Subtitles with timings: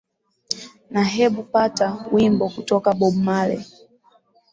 [0.89, 3.65] na hebu pata wimbo kutoka bob marley